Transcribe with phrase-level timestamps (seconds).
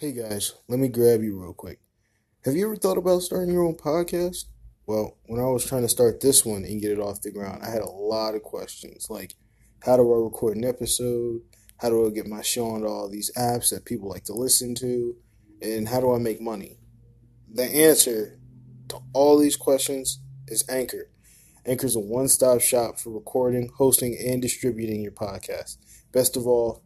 [0.00, 1.78] Hey guys, let me grab you real quick.
[2.46, 4.46] Have you ever thought about starting your own podcast?
[4.86, 7.60] Well, when I was trying to start this one and get it off the ground,
[7.62, 9.34] I had a lot of questions like
[9.84, 11.42] how do I record an episode?
[11.76, 14.74] How do I get my show onto all these apps that people like to listen
[14.76, 15.16] to?
[15.60, 16.78] And how do I make money?
[17.52, 18.40] The answer
[18.88, 21.10] to all these questions is Anchor.
[21.66, 25.76] Anchor is a one stop shop for recording, hosting, and distributing your podcast.
[26.10, 26.84] Best of all,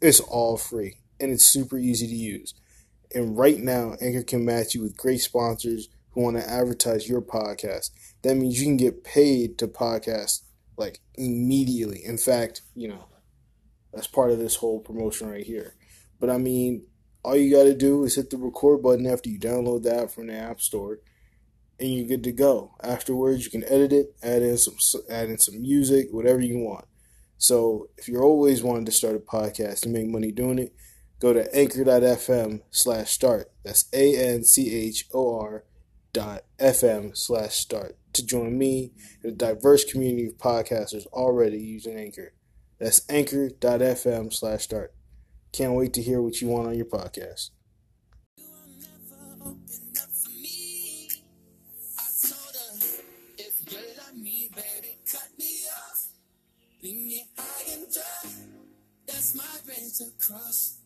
[0.00, 2.54] it's all free and it's super easy to use.
[3.14, 7.22] And right now, Anchor can match you with great sponsors who want to advertise your
[7.22, 7.90] podcast.
[8.22, 10.40] That means you can get paid to podcast
[10.76, 12.02] like immediately.
[12.04, 13.06] In fact, you know,
[13.92, 15.76] that's part of this whole promotion right here.
[16.18, 16.86] But I mean,
[17.24, 20.10] all you got to do is hit the record button after you download the app
[20.10, 20.98] from the App Store
[21.80, 22.74] and you're good to go.
[22.82, 24.76] Afterwards, you can edit it, add in some
[25.10, 26.86] add in some music, whatever you want.
[27.36, 30.74] So, if you're always wanting to start a podcast and make money doing it,
[31.24, 33.50] go to anchor.fm slash start.
[33.64, 35.64] That's A N C H O R
[36.12, 41.98] dot FM slash start to join me and a diverse community of podcasters already using
[41.98, 42.34] Anchor.
[42.78, 44.92] That's anchor.fm slash start.
[45.50, 47.50] Can't wait to hear what you want on your podcast.
[59.06, 59.44] That's my
[60.06, 60.83] across.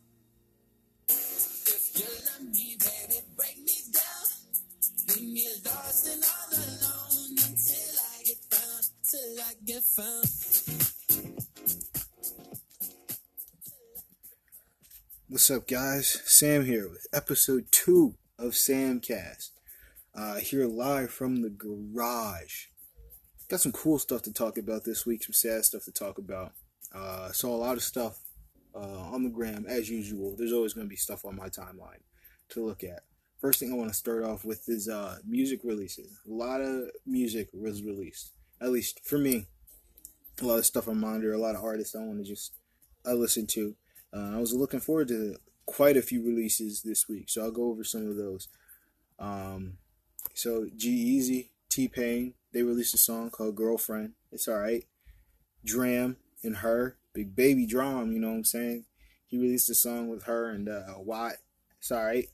[15.29, 16.23] What's up, guys?
[16.25, 19.51] Sam here with episode two of Samcast.
[20.15, 22.67] Uh, here live from the garage.
[23.49, 26.53] Got some cool stuff to talk about this week, some sad stuff to talk about.
[26.95, 28.21] Uh, saw a lot of stuff
[28.79, 30.35] uh, on the gram as usual.
[30.37, 32.03] There's always going to be stuff on my timeline
[32.51, 33.03] to look at.
[33.41, 36.19] First thing I want to start off with is uh, music releases.
[36.29, 39.47] A lot of music was released, at least for me.
[40.41, 42.55] A lot of stuff on monitor, a lot of artists I want to just
[43.05, 43.75] I listen to.
[44.13, 45.37] Uh, I was looking forward to
[45.67, 48.49] quite a few releases this week, so I'll go over some of those.
[49.19, 49.79] Um,
[50.35, 54.85] so G-Eazy, T Pain, they released a song called "Girlfriend." It's all right.
[55.65, 58.85] Dram and her Big Baby DRAM, you know what I'm saying?
[59.27, 61.35] He released a song with her and uh, Watt.
[61.81, 62.29] Sorry.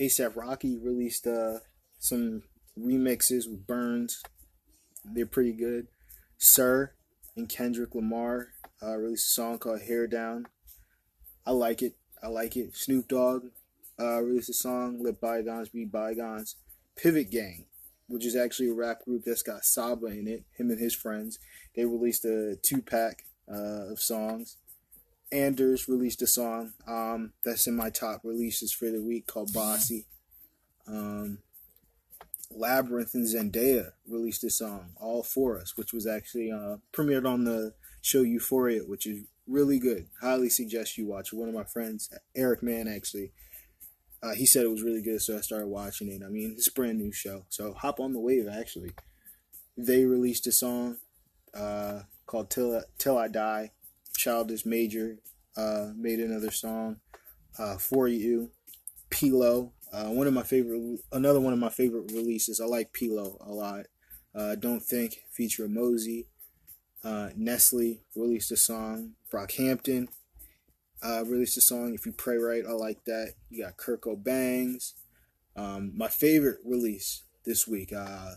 [0.00, 1.58] ASAP Rocky released uh,
[1.98, 2.42] some
[2.78, 4.22] remixes with Burns.
[5.04, 5.88] They're pretty good.
[6.36, 6.92] Sir
[7.36, 8.48] and Kendrick Lamar
[8.82, 10.46] uh, released a song called Hair Down.
[11.46, 11.96] I like it.
[12.22, 12.76] I like it.
[12.76, 13.46] Snoop Dogg
[13.98, 16.56] uh, released a song, Let Bygones Be Bygones.
[16.96, 17.66] Pivot Gang,
[18.08, 21.38] which is actually a rap group that's got Saba in it, him and his friends.
[21.74, 24.56] They released a two pack uh, of songs.
[25.30, 30.06] Anders released a song um, that's in my top releases for the week called Bossy.
[30.86, 31.38] Um,
[32.56, 37.44] Labrinth and Zendaya released a song, All For Us, which was actually uh, premiered on
[37.44, 40.08] the show Euphoria, which is really good.
[40.20, 41.32] Highly suggest you watch.
[41.32, 43.32] One of my friends, Eric Mann, actually,
[44.22, 46.22] uh, he said it was really good, so I started watching it.
[46.24, 48.92] I mean, it's a brand new show, so hop on the wave, actually.
[49.76, 50.96] They released a song.
[51.54, 53.72] Uh, called "Till Till I Die."
[54.16, 55.18] Childish Major
[55.56, 56.96] uh, made another song
[57.58, 58.50] uh, for you.
[59.10, 62.60] Pilo, uh, one of my favorite, another one of my favorite releases.
[62.60, 63.86] I like Pilo a lot.
[64.34, 66.26] Uh, Don't think feature Mosey.
[67.02, 69.12] Uh, Nestle released a song.
[69.32, 70.08] Brockhampton
[71.02, 71.94] uh, released a song.
[71.94, 73.34] If you pray right, I like that.
[73.50, 74.94] You got Kirko Bangz.
[75.56, 78.32] Um, my favorite release this week, uh,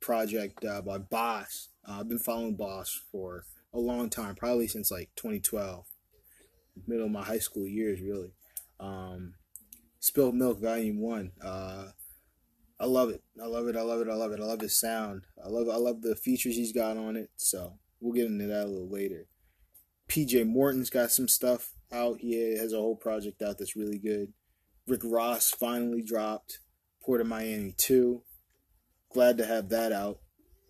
[0.00, 4.90] project uh, by Bas uh, I've been following Bas for a long time, probably since
[4.90, 5.86] like 2012,
[6.86, 8.32] middle of my high school years, really.
[8.78, 9.34] Um,
[10.00, 11.32] Spilled Milk Volume One.
[11.42, 11.88] Uh,
[12.80, 13.22] I love it.
[13.40, 13.76] I love it.
[13.76, 14.08] I love it.
[14.08, 14.40] I love it.
[14.40, 15.22] I love his sound.
[15.42, 15.68] I love.
[15.68, 17.30] I love the features he's got on it.
[17.36, 19.28] So we'll get into that a little later.
[20.08, 22.18] PJ Morton's got some stuff out.
[22.20, 24.32] He has a whole project out that's really good.
[24.86, 26.58] Rick Ross finally dropped
[27.02, 28.22] Port of Miami 2.
[29.12, 30.18] Glad to have that out.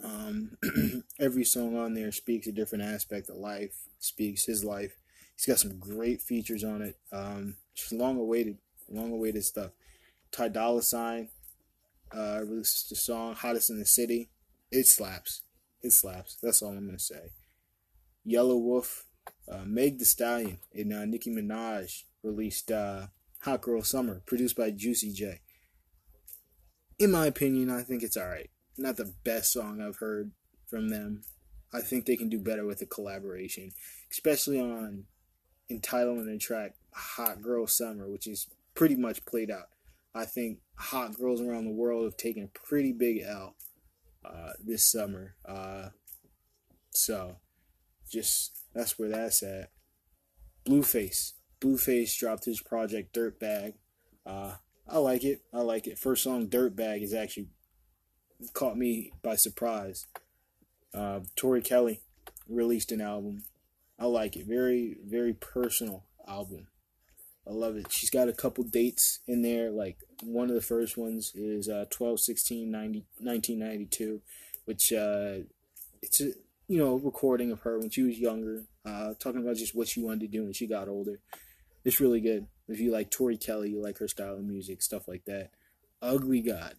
[0.03, 0.57] Um,
[1.21, 4.97] every song on there speaks a different aspect of life, speaks his life.
[5.37, 6.97] He's got some great features on it.
[7.13, 8.59] Um, just long awaited,
[8.89, 9.71] long awaited stuff.
[10.31, 11.29] Ty Dolla Sign
[12.15, 14.31] uh, released the song "Hottest in the City."
[14.71, 15.43] It slaps.
[15.83, 16.37] It slaps.
[16.43, 17.33] That's all I'm gonna say.
[18.27, 19.03] Yelawolf,
[19.51, 23.07] uh, Meg The Stallion, and uh, Nicki Minaj released uh,
[23.43, 25.41] "Hot Girl Summer," produced by Juicy J.
[26.99, 30.33] In my opinion, I think it's alright not the best song I've heard
[30.67, 31.23] from them.
[31.73, 33.73] I think they can do better with a collaboration,
[34.11, 35.05] especially on
[35.71, 39.69] entitlement and track "Hot Girl Summer," which is pretty much played out.
[40.15, 43.57] I think hot girls around the world have taken a pretty big L
[44.25, 45.35] uh, this summer.
[45.47, 45.89] Uh,
[46.91, 47.37] so,
[48.11, 49.71] just that's where that's at.
[50.65, 51.33] Blueface.
[51.61, 53.75] Blueface dropped his project Dirtbag.
[54.27, 54.57] Uh,
[54.89, 55.43] I like it.
[55.53, 55.99] I like it.
[55.99, 57.49] First song Dirtbag is actually
[58.55, 60.07] caught me by surprise.
[60.95, 62.01] Uh, Tori Kelly
[62.49, 63.45] released an album.
[63.99, 64.47] I like it.
[64.47, 66.67] Very, very personal album.
[67.47, 67.91] I love it.
[67.91, 69.71] She's got a couple dates in there.
[69.71, 74.21] Like one of the first ones is uh, 12 16 90, 1992,
[74.65, 75.45] which uh,
[76.01, 76.33] it's a
[76.69, 80.03] you know recording of her when she was younger, uh, talking about just what she
[80.03, 81.21] wanted to do when she got older.
[81.85, 82.47] It's really good.
[82.69, 85.51] If you like Tori Kelly, you like her style of music, stuff like that.
[86.01, 86.75] Ugly God,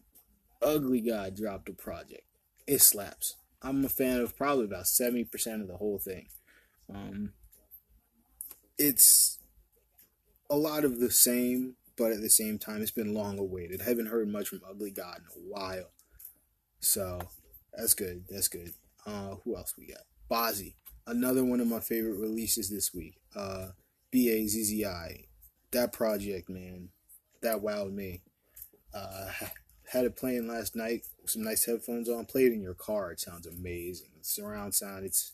[0.64, 2.24] Ugly God dropped a project.
[2.68, 3.36] It slaps.
[3.62, 6.28] I'm a fan of probably about 70% of the whole thing.
[6.94, 7.34] Um,
[8.78, 9.40] it's
[10.50, 13.82] a lot of the same, but at the same time, it's been long awaited.
[13.82, 15.92] I haven't heard much from Ugly God in a while.
[16.80, 17.20] So
[17.74, 18.26] that's good.
[18.30, 18.74] That's good.
[19.06, 20.04] Uh, who else we got?
[20.30, 20.74] Bazzi,
[21.08, 23.16] another one of my favorite releases this week.
[23.36, 23.70] Uh,
[24.12, 25.26] B A Z Z I.
[25.72, 26.90] That project, man,
[27.42, 28.22] that wowed me.
[28.94, 29.30] Uh,
[29.94, 31.04] had it playing last night.
[31.22, 32.26] With some nice headphones on.
[32.26, 33.12] Play it in your car.
[33.12, 34.10] It sounds amazing.
[34.22, 35.06] Surround sound.
[35.06, 35.34] It's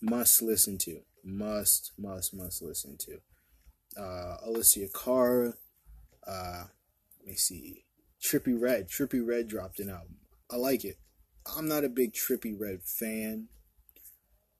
[0.00, 1.00] must listen to.
[1.24, 3.20] Must, must, must listen to.
[4.00, 5.54] Uh, Alessia Cara.
[6.26, 6.64] Uh,
[7.20, 7.84] let me see.
[8.22, 8.88] Trippie Redd.
[8.88, 10.16] Trippie Redd dropped an album.
[10.50, 10.98] I like it.
[11.56, 13.48] I'm not a big Trippie Redd fan.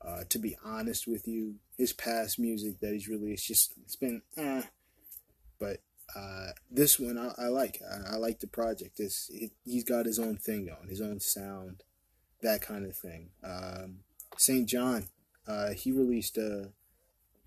[0.05, 4.23] Uh, to be honest with you, his past music that he's released just it's been
[4.37, 4.63] eh.
[5.59, 5.79] But
[6.15, 7.81] uh, this one I, I like.
[7.83, 9.01] I, I, like the project.
[9.01, 11.83] It, he's got his own thing going, his own sound,
[12.43, 13.31] that kind of thing.
[13.43, 13.99] Um,
[14.37, 15.09] Saint JHN,
[15.49, 16.71] uh, he released a,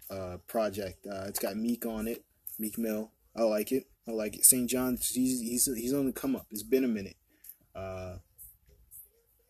[0.10, 1.06] a project.
[1.08, 2.24] Uh, it's got Meek on it,
[2.58, 3.12] Meek Mill.
[3.36, 3.88] I like it.
[4.08, 4.46] I like it.
[4.46, 6.48] Saint JHN, he's he's he's on the come up.
[6.52, 7.18] It's been a minute.
[7.76, 8.18] Uh,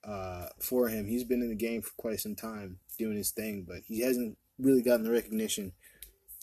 [0.03, 3.65] uh, for him, he's been in the game for quite some time doing his thing,
[3.67, 5.73] but he hasn't really gotten the recognition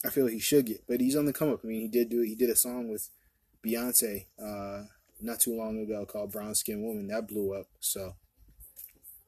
[0.04, 0.84] I feel he should get.
[0.88, 1.60] But he's on the come up.
[1.64, 2.28] I mean, he did do it.
[2.28, 3.08] He did a song with
[3.64, 4.84] Beyonce uh,
[5.20, 7.08] not too long ago called Brown Skin Woman.
[7.08, 7.66] That blew up.
[7.80, 8.14] So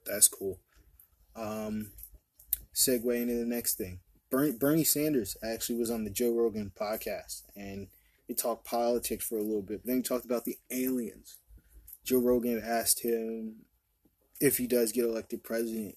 [0.06, 0.58] that's cool.
[1.34, 1.92] Um,
[2.74, 4.00] segue into the next thing.
[4.30, 7.88] Bernie, Bernie Sanders actually was on the Joe Rogan podcast and
[8.26, 9.86] he talked politics for a little bit.
[9.86, 11.38] Then he talked about the aliens.
[12.04, 13.56] Joe Rogan asked him
[14.40, 15.96] if he does get elected president,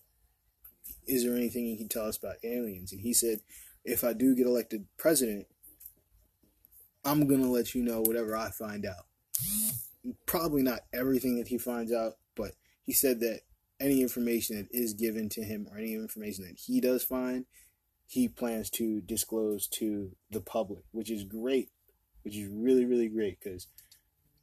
[1.07, 2.91] is there anything he can tell us about aliens?
[2.91, 3.41] And he said,
[3.83, 5.48] if I do get elected president,
[7.04, 9.06] I'm going to let you know whatever I find out.
[10.25, 12.51] Probably not everything that he finds out, but
[12.83, 13.42] he said that
[13.80, 17.45] any information that is given to him or any information that he does find,
[18.07, 21.69] he plans to disclose to the public, which is great,
[22.24, 23.68] which is really, really great because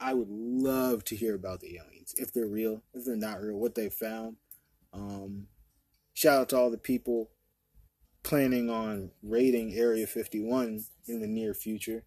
[0.01, 3.57] I would love to hear about the aliens if they're real, if they're not real,
[3.57, 4.37] what they found.
[4.93, 5.47] Um,
[6.15, 7.31] shout out to all the people
[8.29, 12.05] planning on raiding Area 51 in the near future.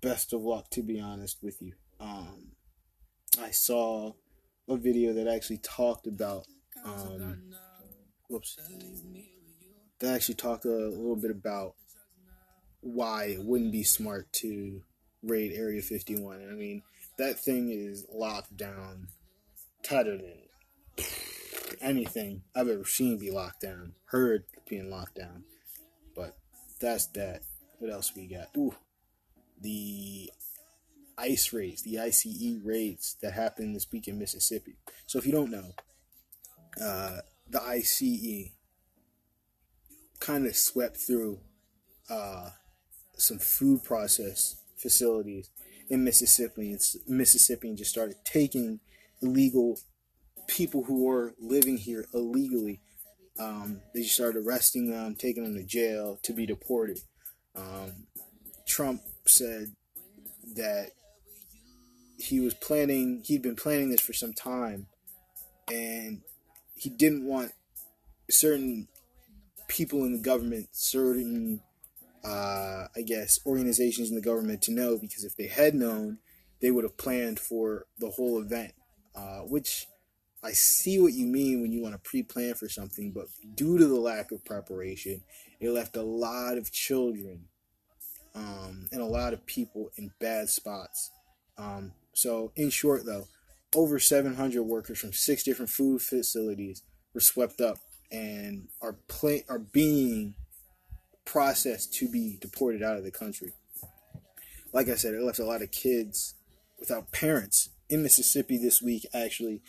[0.00, 1.72] Best of luck, to be honest with you.
[1.98, 2.52] Um,
[3.42, 4.12] I saw
[4.68, 6.46] a video that actually talked about,
[6.84, 7.50] um,
[8.30, 8.56] whoops,
[9.98, 11.74] that actually talked a little bit about
[12.80, 14.82] why it wouldn't be smart to
[15.24, 16.46] raid Area 51.
[16.48, 16.82] I mean,
[17.18, 19.08] that thing is locked down
[19.82, 21.04] tighter than
[21.84, 25.44] anything I've ever seen be locked down, heard being locked down.
[26.16, 26.36] But
[26.80, 27.42] that's that.
[27.78, 28.48] What else we got?
[28.56, 28.74] Ooh,
[29.60, 30.30] the
[31.18, 34.76] ice raids, the ICE raids that happened this week in Mississippi.
[35.06, 35.72] So if you don't know,
[36.82, 38.50] uh, the ICE
[40.20, 41.40] kind of swept through
[42.08, 42.50] uh,
[43.16, 45.50] some food process facilities
[45.88, 48.80] in Mississippi and Mississippi and just started taking
[49.22, 49.78] illegal
[50.46, 52.80] people who were living here illegally.
[53.38, 57.00] Um, they started arresting them, taking them to jail to be deported.
[57.56, 58.06] Um,
[58.66, 59.72] Trump said
[60.56, 60.90] that
[62.18, 64.86] he was planning, he'd been planning this for some time,
[65.70, 66.22] and
[66.74, 67.52] he didn't want
[68.30, 68.88] certain
[69.68, 71.60] people in the government, certain,
[72.24, 76.18] uh, I guess, organizations in the government to know because if they had known,
[76.60, 78.72] they would have planned for the whole event,
[79.14, 79.86] uh, which
[80.44, 83.86] I see what you mean when you want to pre-plan for something, but due to
[83.86, 85.22] the lack of preparation,
[85.58, 87.46] it left a lot of children
[88.34, 91.10] um, and a lot of people in bad spots.
[91.56, 93.26] Um, so, in short, though,
[93.74, 96.82] over 700 workers from six different food facilities
[97.14, 97.78] were swept up
[98.12, 98.96] and are
[99.48, 100.34] are being
[101.24, 103.52] processed to be deported out of the country.
[104.72, 106.34] like I said, it left a lot of kids
[106.78, 109.06] without parents in Mississippi this week.
[109.14, 109.62] Actually,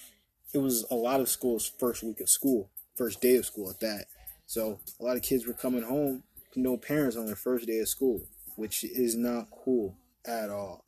[0.53, 3.79] it was a lot of schools' first week of school, first day of school at
[3.81, 4.05] that.
[4.45, 6.23] So a lot of kids were coming home
[6.55, 8.21] no parents on their first day of school,
[8.55, 10.83] which is not cool at all,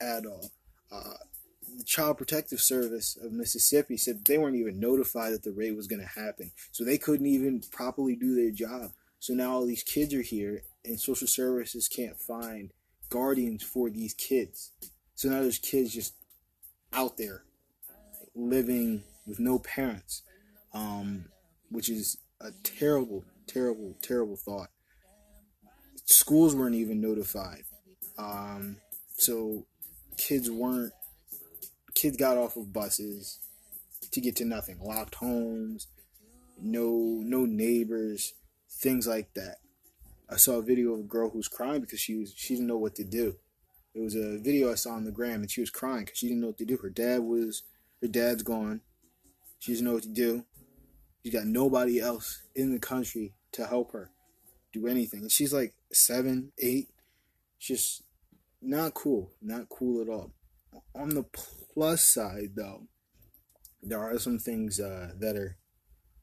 [0.00, 0.50] at all.
[0.90, 1.14] Uh,
[1.76, 5.86] the Child Protective Service of Mississippi said they weren't even notified that the raid was
[5.86, 8.90] going to happen, so they couldn't even properly do their job.
[9.20, 12.72] So now all these kids are here, and social services can't find
[13.08, 14.72] guardians for these kids.
[15.14, 16.14] So now there's kids just
[16.92, 17.44] out there
[18.40, 20.22] living with no parents,
[20.72, 21.26] um,
[21.70, 24.70] which is a terrible, terrible, terrible thought.
[26.04, 27.62] Schools weren't even notified.
[28.18, 28.76] Um,
[29.16, 29.66] so
[30.16, 30.92] kids weren't,
[31.94, 33.38] kids got off of buses
[34.10, 34.78] to get to nothing.
[34.80, 35.86] Locked homes,
[36.60, 38.34] no, no neighbors,
[38.68, 39.56] things like that.
[40.28, 42.68] I saw a video of a girl who was crying because she was she didn't
[42.68, 43.36] know what to do.
[43.94, 46.28] It was a video I saw on the gram, and she was crying because she
[46.28, 46.76] didn't know what to do.
[46.76, 47.64] Her dad was
[48.00, 48.80] her dad's gone.
[49.58, 50.44] She doesn't know what to do.
[51.22, 54.10] She's got nobody else in the country to help her
[54.72, 55.20] do anything.
[55.20, 56.88] And she's like seven, eight.
[57.58, 58.02] Just
[58.62, 59.32] not cool.
[59.42, 60.32] Not cool at all.
[60.94, 61.24] On the
[61.74, 62.86] plus side, though,
[63.82, 65.58] there are some things uh, that are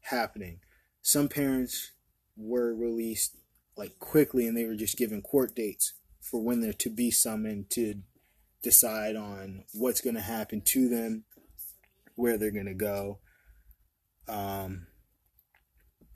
[0.02, 0.60] happening.
[1.02, 1.92] Some parents
[2.36, 3.38] were released
[3.76, 7.70] like quickly and they were just given court dates for when they're to be summoned
[7.70, 8.02] to
[8.64, 11.24] decide on what's going to happen to them,
[12.18, 13.20] where they're going to go.
[14.28, 14.88] Um,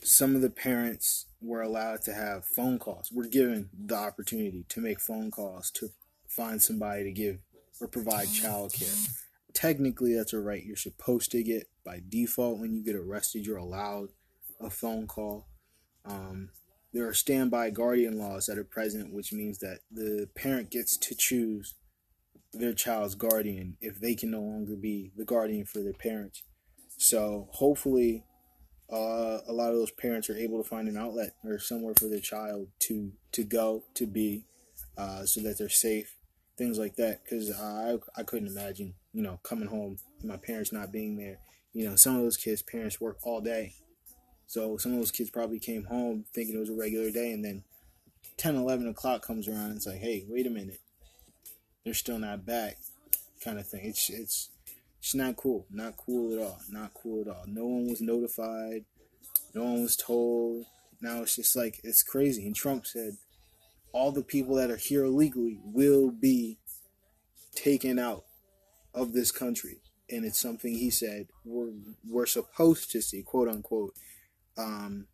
[0.03, 3.11] some of the parents were allowed to have phone calls.
[3.11, 5.89] Were given the opportunity to make phone calls to
[6.27, 7.37] find somebody to give
[7.79, 9.09] or provide childcare.
[9.53, 12.59] Technically, that's a right you're supposed to get by default.
[12.59, 14.09] When you get arrested, you're allowed
[14.59, 15.47] a phone call.
[16.03, 16.49] Um,
[16.93, 21.15] there are standby guardian laws that are present, which means that the parent gets to
[21.15, 21.75] choose
[22.53, 26.43] their child's guardian if they can no longer be the guardian for their parents.
[26.97, 28.25] So hopefully,
[28.91, 32.07] uh, a lot of those parents are able to find an outlet or somewhere for
[32.07, 34.45] their child to to go to be,
[34.97, 36.15] uh, so that they're safe,
[36.57, 37.23] things like that.
[37.23, 41.39] Because I I couldn't imagine you know coming home and my parents not being there.
[41.73, 43.75] You know, some of those kids' parents work all day
[44.51, 47.45] so some of those kids probably came home thinking it was a regular day, and
[47.45, 47.63] then
[48.35, 50.81] 10, 11 o'clock comes around, and it's like, hey, wait a minute,
[51.83, 52.77] they're still not back,
[53.43, 53.81] kind of thing.
[53.85, 54.49] It's it's
[54.99, 57.43] it's not cool, not cool at all, not cool at all.
[57.47, 58.85] No one was notified,
[59.53, 60.65] no one was told.
[61.01, 62.45] Now it's just like it's crazy.
[62.45, 63.17] And Trump said
[63.93, 66.57] all the people that are here illegally will be
[67.55, 68.23] taken out
[68.93, 69.81] of this country.
[70.09, 71.71] And it's something he said we're
[72.07, 73.93] we're supposed to see, quote unquote,
[74.57, 75.07] um,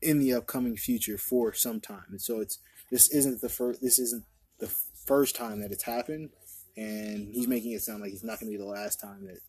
[0.00, 2.04] in the upcoming future for some time.
[2.10, 2.58] And so it's
[2.90, 4.24] this isn't the first this isn't
[4.58, 4.72] the
[5.08, 6.30] first time that it's happened,
[6.76, 9.40] and he's making it sound like it's not going to be the last time that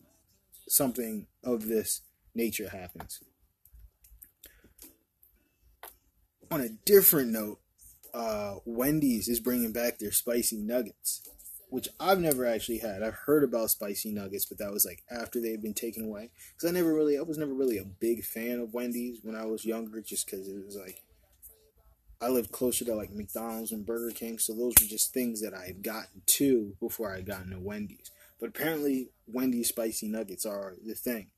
[0.68, 2.00] something of this
[2.34, 3.22] nature happens.
[6.50, 7.60] On a different note,
[8.12, 11.28] uh, Wendy's is bringing back their spicy nuggets
[11.70, 13.02] which I've never actually had.
[13.02, 16.30] I've heard about spicy nuggets, but that was like after they had been taken away.
[16.52, 19.46] Because I never really, I was never really a big fan of Wendy's when I
[19.46, 21.02] was younger, just because it was like
[22.20, 25.54] I lived closer to like McDonald's and Burger King, so those were just things that
[25.54, 28.10] I had gotten to before I had gotten to Wendy's.
[28.38, 31.28] But apparently, Wendy's spicy nuggets are the thing.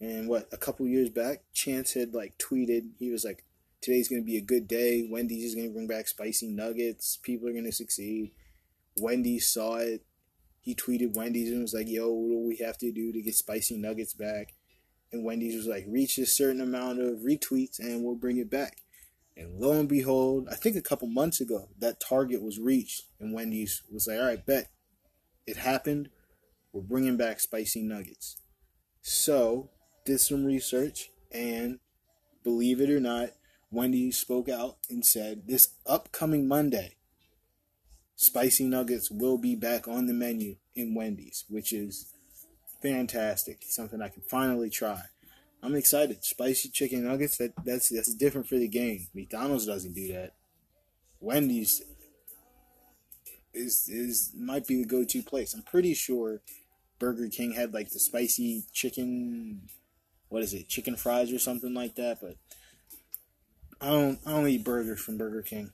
[0.00, 3.44] And what a couple years back, Chance had like tweeted, he was like,
[3.80, 5.08] "Today's gonna be a good day.
[5.10, 7.18] Wendy's is gonna bring back spicy nuggets.
[7.22, 8.32] People are gonna succeed."
[9.00, 10.04] Wendy's saw it.
[10.60, 13.34] He tweeted Wendy's and was like, yo, what do we have to do to get
[13.34, 14.54] spicy nuggets back?
[15.12, 18.82] And Wendy's was like, reach a certain amount of retweets and we'll bring it back.
[19.38, 23.04] And lo and behold, I think a couple months ago, that target was reached.
[23.20, 24.70] And Wendy's was like, all right, bet.
[25.46, 26.10] It happened.
[26.72, 28.36] We're bringing back spicy nuggets.
[29.00, 29.70] So,
[30.04, 31.78] did some research and
[32.42, 33.30] believe it or not,
[33.70, 36.96] Wendy's spoke out and said this upcoming Monday,
[38.16, 42.12] spicy nuggets will be back on the menu in Wendy's, which is
[42.82, 43.58] fantastic.
[43.68, 45.02] something I can finally try.
[45.62, 46.24] I'm excited.
[46.24, 49.08] Spicy chicken nuggets, that, that's that's different for the game.
[49.14, 50.34] McDonald's doesn't do that.
[51.20, 51.82] Wendy's
[53.52, 55.54] is is might be the go to place.
[55.54, 56.42] I'm pretty sure
[56.98, 59.62] Burger King had like the spicy chicken
[60.28, 62.36] what is it, chicken fries or something like that, but
[63.80, 65.72] I don't I don't eat burgers from Burger King.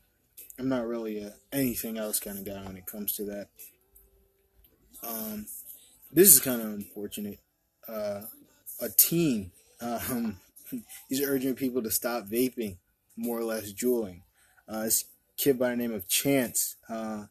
[0.59, 3.49] I'm not really a anything else kind of guy when it comes to that.
[5.07, 5.47] Um,
[6.13, 7.41] this is kind of unfortunate.
[7.87, 8.23] Uh,
[8.81, 9.51] a teen,
[9.85, 10.41] um,
[11.09, 12.77] he's urging people to stop vaping,
[13.17, 14.23] more or less juuling.
[14.69, 15.05] Uh, this
[15.37, 17.25] kid by the name of Chance, uh,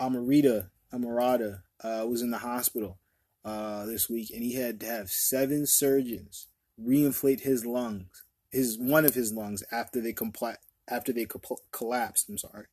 [0.00, 2.98] Amarita Amarada uh, was in the hospital
[3.44, 6.48] uh, this week, and he had to have seven surgeons
[6.82, 10.56] reinflate his lungs, his one of his lungs after they compla-
[10.88, 12.28] after they co- collapsed.
[12.28, 12.66] I'm sorry,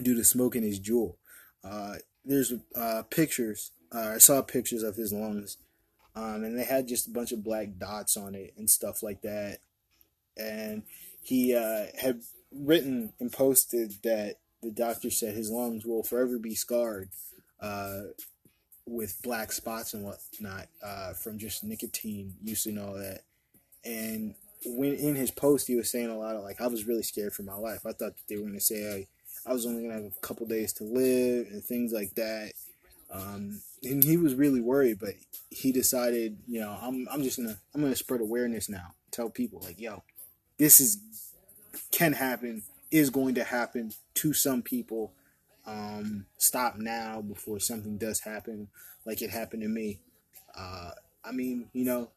[0.00, 1.16] due to smoking his Juul.
[1.62, 3.70] Uh, there's uh, pictures.
[3.94, 5.58] Uh, I saw pictures of his lungs,
[6.16, 9.20] um, and they had just a bunch of black dots on it and stuff like
[9.20, 9.58] that.
[10.36, 10.82] And
[11.22, 16.54] he uh, had written and posted that the doctor said his lungs will forever be
[16.54, 17.10] scarred
[17.60, 18.00] uh,
[18.86, 23.20] with black spots and whatnot uh, from just nicotine use and all that.
[23.84, 27.02] And when in his post, he was saying a lot of like, I was really
[27.02, 27.84] scared for my life.
[27.84, 29.06] I thought they were going to say
[29.46, 32.14] I, I was only going to have a couple days to live and things like
[32.14, 32.52] that.
[33.10, 35.14] Um, and he was really worried, but
[35.50, 38.94] he decided, you know, I'm, I'm just gonna, I'm gonna spread awareness now.
[39.10, 40.02] Tell people like, yo,
[40.58, 40.98] this is
[41.90, 45.12] can happen, is going to happen to some people.
[45.66, 48.68] Um, stop now before something does happen,
[49.04, 50.00] like it happened to me.
[50.56, 50.92] Uh,
[51.24, 52.10] I mean, you know,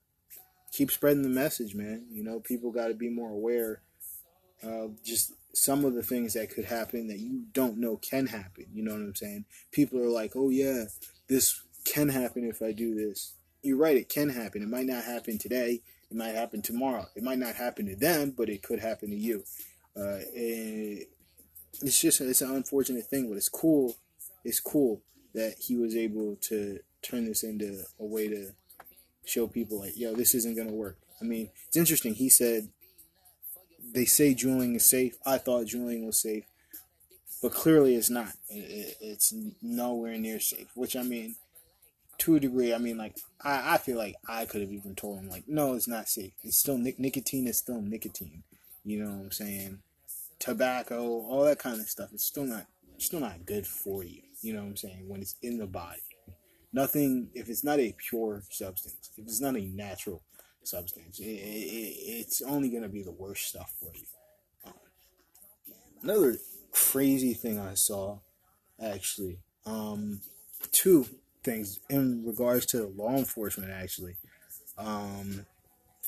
[0.72, 2.06] keep spreading the message, man.
[2.12, 3.82] You know, people got to be more aware
[4.64, 8.66] of just some of the things that could happen that you don't know can happen.
[8.74, 9.46] You know what I'm saying?
[9.72, 10.86] People are like, oh, yeah,
[11.28, 13.34] this can happen if I do this.
[13.62, 14.62] You're right, it can happen.
[14.62, 15.82] It might not happen today.
[16.10, 17.08] It might happen tomorrow.
[17.16, 19.44] It might not happen to them, but it could happen to you.
[19.96, 20.20] Uh,
[21.82, 23.96] it's just it's an unfortunate thing, but it's cool.
[24.44, 25.02] It's cool
[25.34, 28.52] that he was able to turn this into a way to
[29.26, 30.98] show people like, yo, this isn't gonna work.
[31.22, 32.16] I mean, it's interesting.
[32.16, 32.70] He said
[33.94, 35.18] they say Juuling is safe.
[35.26, 36.46] I thought Juuling was safe,
[37.42, 38.34] but clearly it's not.
[38.50, 40.68] it's nowhere near safe.
[40.76, 41.36] Which I mean,
[42.20, 45.20] to a degree, I mean, like I, I feel like I could have even told
[45.20, 46.34] him like, no, it's not safe.
[46.44, 47.48] It's still nic- nicotine.
[47.48, 48.44] It's still nicotine.
[48.84, 49.80] You know what I'm saying?
[50.40, 52.10] Tobacco, all that kind of stuff.
[52.14, 52.66] It's still not,
[52.98, 54.22] still not good for you.
[54.42, 55.06] You know what I'm saying?
[55.08, 56.02] When it's in the body,
[56.72, 57.30] nothing.
[57.34, 60.22] If it's not a pure substance, if it's not a natural
[60.70, 61.20] substance.
[61.20, 64.06] It, it, it's only going to be the worst stuff for you.
[64.66, 64.74] Um,
[66.04, 66.38] another
[66.72, 68.20] crazy thing I saw,
[68.82, 70.22] actually, um,
[70.72, 71.06] two
[71.44, 74.16] things in regards to law enforcement, actually.
[74.78, 75.46] Um,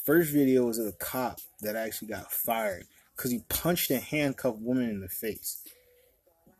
[0.05, 4.59] first video was of a cop that actually got fired because he punched a handcuffed
[4.59, 5.63] woman in the face.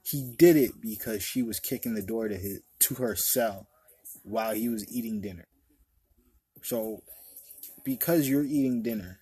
[0.04, 3.68] He did it because she was kicking the door to his to her cell
[4.24, 5.46] while he was eating dinner.
[6.64, 7.02] So
[7.84, 9.20] because you're eating dinner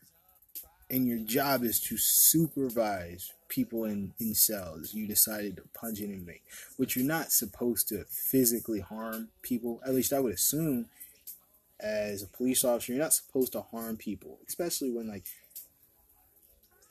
[0.90, 6.12] and your job is to supervise people in, in cells, you decided to punch an
[6.12, 6.42] inmate,
[6.78, 9.82] which you're not supposed to physically harm people.
[9.86, 10.88] At least I would assume
[11.80, 15.26] as a police officer, you're not supposed to harm people, especially when like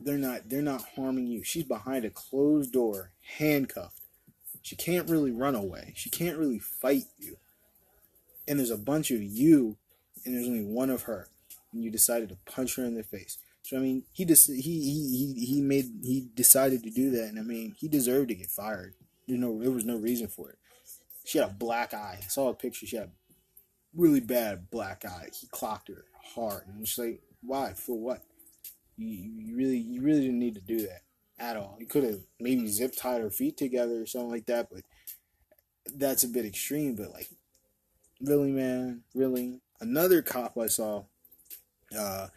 [0.00, 1.42] they're not they're not harming you.
[1.42, 4.00] She's behind a closed door, handcuffed.
[4.62, 5.92] She can't really run away.
[5.96, 7.36] She can't really fight you.
[8.46, 9.76] And there's a bunch of you
[10.24, 11.28] and there's only one of her
[11.72, 13.38] and you decided to punch her in the face.
[13.62, 17.38] So I mean, he just he he he made he decided to do that, and
[17.38, 18.94] I mean, he deserved to get fired.
[19.26, 20.58] You know, there was no reason for it.
[21.24, 22.18] She had a black eye.
[22.22, 22.86] I saw a picture.
[22.86, 23.10] She had
[23.94, 25.28] really bad black eye.
[25.38, 27.74] He clocked her hard, and she's like, why?
[27.74, 28.22] For what?
[28.96, 31.02] You, you really you really didn't need to do that
[31.38, 31.76] at all.
[31.78, 34.82] You could have maybe zip tied her feet together or something like that, but
[35.94, 36.94] that's a bit extreme.
[36.94, 37.28] But like,
[38.20, 39.60] really, man, really.
[39.80, 41.04] Another cop I saw
[41.96, 42.28] uh,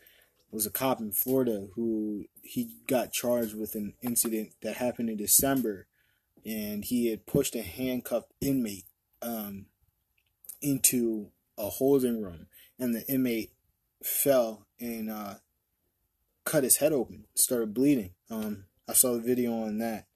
[0.52, 5.18] was a cop in Florida who he got charged with an incident that happened in
[5.18, 5.88] December,
[6.46, 8.86] and he had pushed a handcuffed inmate
[9.22, 9.68] um,
[10.62, 12.48] into a holding room,
[12.80, 13.52] and the inmate
[14.04, 15.36] fell and uh,
[16.44, 18.12] cut his head open, started bleeding.
[18.30, 20.08] Um, I saw the video on that.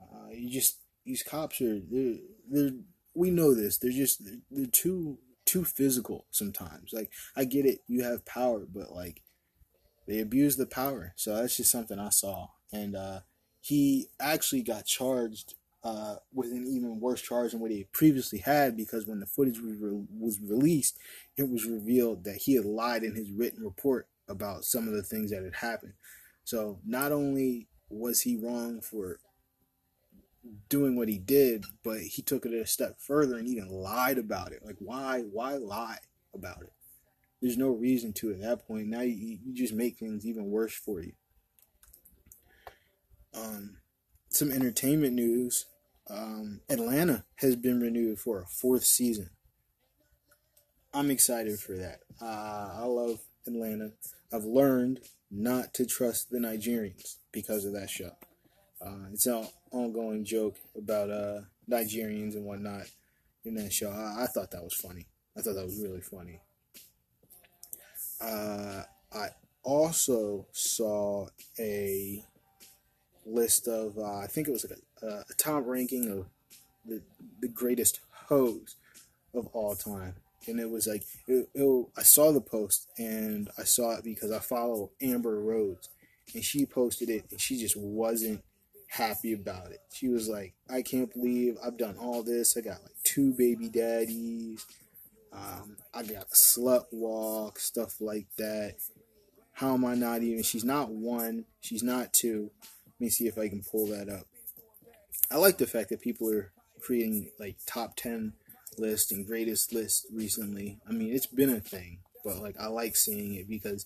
[0.00, 2.16] Uh, you just these cops are they're,
[2.50, 2.70] they're
[3.14, 3.78] we know this.
[3.78, 6.92] They're just they're, they're too too physical sometimes.
[6.92, 9.22] Like I get it, you have power, but like
[10.06, 11.14] they abuse the power.
[11.16, 12.48] So that's just something I saw.
[12.72, 13.20] And uh,
[13.60, 18.76] he actually got charged uh, with an even worse charge than what he previously had
[18.76, 20.98] because when the footage was, re- was released,
[21.36, 25.02] it was revealed that he had lied in his written report about some of the
[25.02, 25.94] things that had happened.
[26.44, 29.20] So not only was he wrong for
[30.68, 34.52] doing what he did, but he took it a step further and even lied about
[34.52, 34.62] it.
[34.64, 35.22] Like, why?
[35.22, 35.98] Why lie
[36.34, 36.72] about it?
[37.40, 38.88] There's no reason to at that point.
[38.88, 41.12] Now you, you just make things even worse for you.
[43.34, 43.76] Um,
[44.28, 45.66] some entertainment news.
[46.10, 49.30] Um, Atlanta has been renewed for a fourth season.
[50.92, 52.00] I'm excited for that.
[52.20, 53.92] Uh, I love Atlanta.
[54.32, 58.12] I've learned not to trust the Nigerians because of that show.
[58.80, 62.86] Uh, it's an ongoing joke about uh, Nigerians and whatnot
[63.44, 63.90] in that show.
[63.90, 65.06] I, I thought that was funny.
[65.36, 66.40] I thought that was really funny.
[68.20, 69.28] Uh, I
[69.62, 71.28] also saw
[71.58, 72.24] a
[73.24, 76.26] list of uh, I think it was like a, a, top ranking of
[76.84, 77.02] the
[77.40, 78.76] the greatest hoes
[79.34, 80.14] of all time,
[80.46, 84.32] and it was like it, it, I saw the post and I saw it because
[84.32, 85.88] I follow Amber Rose,
[86.34, 88.42] and she posted it and she just wasn't
[88.88, 89.80] happy about it.
[89.92, 92.56] She was like, I can't believe I've done all this.
[92.56, 94.66] I got like two baby daddies.
[95.32, 98.76] Um, I got slut walk, stuff like that.
[99.52, 100.42] How am I not even?
[100.42, 101.44] She's not one.
[101.60, 102.50] She's not two.
[102.64, 104.26] Let me see if I can pull that up.
[105.30, 108.32] I like the fact that people are creating like top 10
[108.78, 110.78] lists and greatest lists recently.
[110.88, 113.84] I mean, it's been a thing, but like I like seeing it because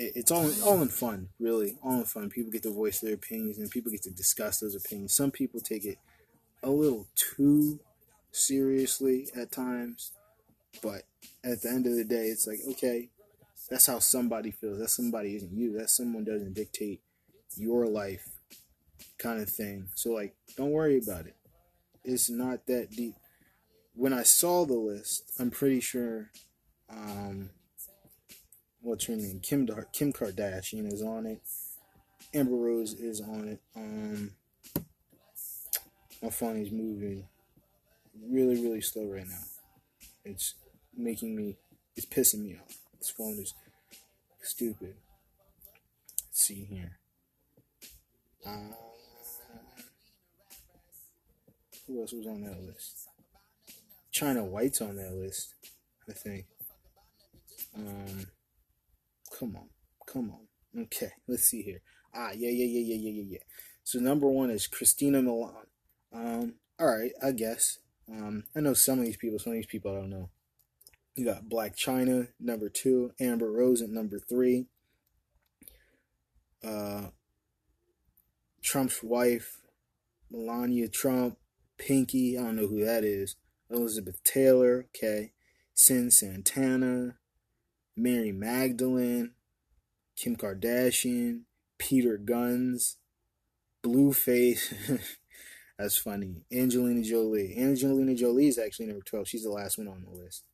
[0.00, 2.30] it's all all in fun, really, all in fun.
[2.30, 5.14] People get to voice their opinions and people get to discuss those opinions.
[5.14, 5.98] Some people take it
[6.62, 7.80] a little too
[8.32, 10.12] seriously at times,
[10.82, 11.02] but
[11.44, 13.08] at the end of the day, it's like okay,
[13.68, 14.78] that's how somebody feels.
[14.78, 15.76] That somebody isn't you.
[15.78, 17.00] That someone doesn't dictate
[17.56, 18.28] your life,
[19.18, 19.88] kind of thing.
[19.94, 21.36] So like, don't worry about it.
[22.04, 23.14] It's not that deep.
[23.94, 26.30] When I saw the list, I'm pretty sure
[26.88, 27.50] um,
[28.80, 29.40] what's her name?
[29.42, 31.40] Kim Kim Kardashian is on it.
[32.34, 33.60] Amber Rose is on it.
[33.76, 34.32] Um,
[36.22, 37.24] my phone is moving
[38.28, 39.42] really, really slow right now.
[40.24, 40.54] It's
[40.96, 41.56] making me,
[41.96, 42.76] it's pissing me off.
[42.98, 43.54] This phone is
[44.42, 44.94] stupid.
[46.26, 46.98] Let's see here.
[48.46, 48.74] Uh,
[51.86, 53.08] who else was on that list?
[54.12, 55.54] China White's on that list,
[56.08, 56.46] I think.
[57.76, 58.26] Um,
[59.40, 59.68] Come on.
[60.06, 60.82] Come on.
[60.82, 61.80] Okay, let's see here.
[62.14, 63.38] Ah, yeah, yeah, yeah, yeah, yeah, yeah, yeah.
[63.82, 65.64] So number one is Christina Milian.
[66.12, 67.78] Um, all right, I guess.
[68.10, 69.38] Um, I know some of these people.
[69.38, 70.28] Some of these people I don't know.
[71.14, 74.66] You got Blac Chyna, number two, Amber Rose at number three.
[76.62, 77.08] Uh,
[78.62, 79.58] Trump's wife,
[80.30, 81.38] Melania Trump,
[81.78, 82.36] Pinky.
[82.36, 83.36] I don't know who that is.
[83.70, 84.86] Elizabeth Taylor.
[84.94, 85.32] Okay,
[85.72, 87.16] Sin Santana,
[88.00, 89.32] Mary Magdalene,
[90.16, 91.42] Kim Kardashian,
[91.76, 92.96] Peter Guns,
[93.82, 94.72] Blueface.
[95.78, 96.42] That's funny.
[96.52, 97.54] Angelina Jolie.
[97.58, 99.28] Angelina Jolie is actually number twelve.
[99.28, 100.44] She's the last one on the list.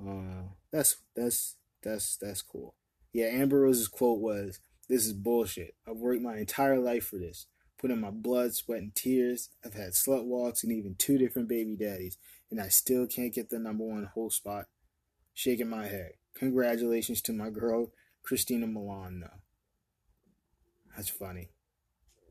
[0.00, 2.74] Uh, that's that's that's that's cool.
[3.12, 5.74] Yeah, Amber Rose's quote was, "This is bullshit.
[5.86, 7.46] I've worked my entire life for this.
[7.78, 9.50] Put in my blood, sweat, and tears.
[9.62, 12.16] I've had slut walks and even two different baby daddies,
[12.50, 14.66] and I still can't get the number one whole spot."
[15.34, 16.12] Shaking my head.
[16.36, 17.90] Congratulations to my girl,
[18.22, 19.40] Christina Milian, though.
[20.94, 21.50] That's funny.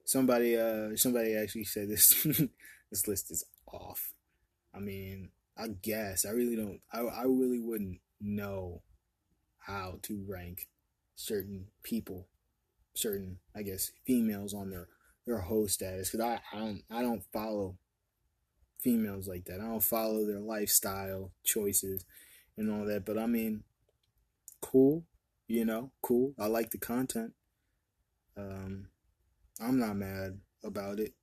[0.03, 2.23] Somebody, uh, somebody actually said this.
[2.91, 4.13] this list is off.
[4.73, 6.81] I mean, I guess I really don't.
[6.91, 8.81] I I really wouldn't know
[9.59, 10.67] how to rank
[11.15, 12.27] certain people,
[12.93, 14.87] certain I guess females on their
[15.25, 17.77] their host status because I, I don't I don't follow
[18.79, 19.59] females like that.
[19.59, 22.05] I don't follow their lifestyle choices
[22.57, 23.05] and all that.
[23.05, 23.63] But I mean,
[24.65, 25.03] cool,
[25.47, 26.33] you know, cool.
[26.39, 27.33] I like the content.
[28.35, 28.87] Um,
[29.61, 31.13] I'm not mad about it.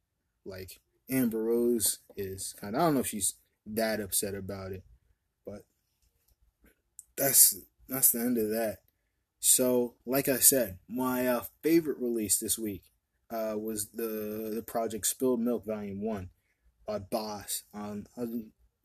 [0.44, 3.34] Like Amber Rose is kind of, I don't know if she's
[3.66, 4.84] that upset about it,
[5.44, 5.64] but
[7.16, 7.56] that's
[7.88, 8.78] that's the end of that.
[9.40, 12.84] So, like I said, my uh, favorite release this week
[13.28, 16.30] uh, was the the project Spilled Milk Volume One
[16.86, 17.64] by Bas.
[17.74, 18.06] Um,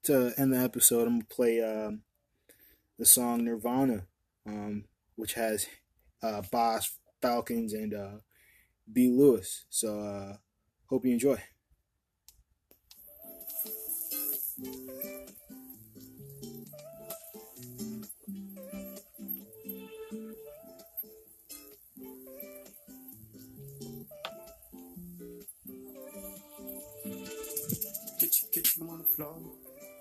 [0.03, 2.01] to end the episode, I'm gonna play um,
[2.97, 4.07] the song Nirvana
[4.47, 5.67] um, which has
[6.23, 8.17] uh, Bas Falcons and uh,
[8.91, 9.09] B.
[9.09, 9.65] Lewis.
[9.69, 10.37] So uh,
[10.89, 11.37] hope you enjoy.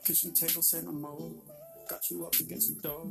[0.05, 0.63] Kitchen table.
[1.97, 3.07] Got you up against the door.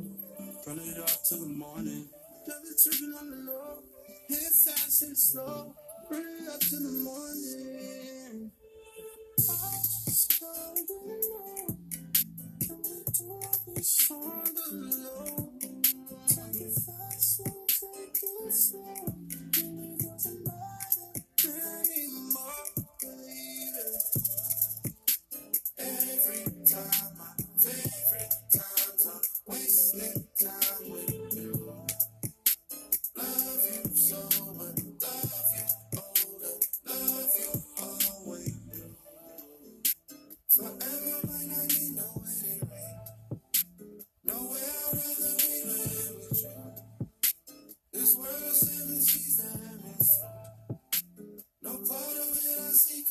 [0.64, 2.08] Run it off till the morning.
[2.46, 3.82] Never tripping on the low.
[4.28, 5.74] Hit fast and slow.
[6.08, 8.52] Run it up till the morning.
[9.40, 11.76] I just gotta know.
[12.60, 14.66] Can we do this on the
[15.02, 15.50] low?
[16.28, 19.15] Take it fast and take it slow.
[52.76, 53.06] you.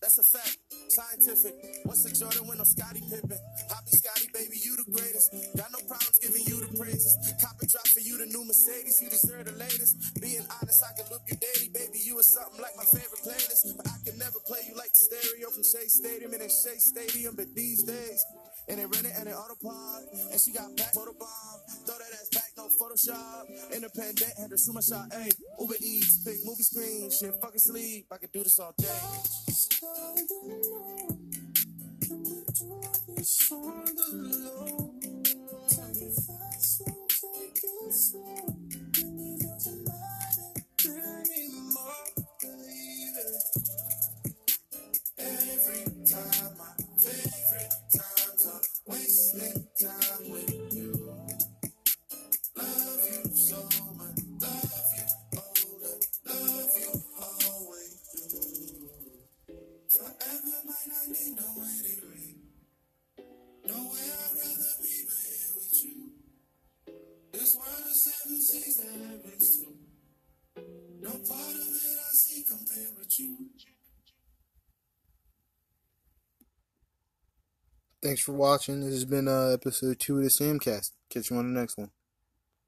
[0.00, 1.54] That's a fact, scientific.
[1.84, 3.36] What's the Jordan when I'm Scottie Pippen?
[3.68, 5.32] Hobby Scotty, baby, you the greatest.
[5.56, 7.16] Got no problems giving you the praises.
[7.40, 9.96] Cop and drop for you the new Mercedes, you deserve the latest.
[10.20, 11.83] Being honest, I can loop you daily, baby.
[12.24, 13.76] Something like my favorite playlist.
[13.76, 16.80] But I can never play you like the stereo from Shea Stadium and then Shea
[16.80, 17.36] Stadium.
[17.36, 18.24] But these days,
[18.68, 20.08] and they rent it and they autopod.
[20.32, 21.58] And she got back photo bomb.
[21.84, 23.44] Throw that ass back, no Photoshop.
[23.74, 25.12] Independent, had to shoot my shot.
[25.12, 28.06] Hey, Uber Eats, big movie screen, shit, fucking sleep.
[28.10, 28.88] I could do this all day.
[33.14, 34.63] Every
[78.04, 78.80] Thanks for watching.
[78.82, 80.90] This has been uh, episode two of the Samcast.
[81.08, 81.90] Catch you on the next one.